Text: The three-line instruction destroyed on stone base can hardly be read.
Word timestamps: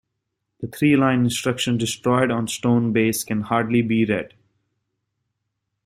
The 0.61 0.65
three-line 0.67 1.25
instruction 1.25 1.77
destroyed 1.77 2.31
on 2.31 2.47
stone 2.47 2.91
base 2.91 3.23
can 3.23 3.41
hardly 3.41 3.83
be 3.83 4.03
read. 4.03 4.33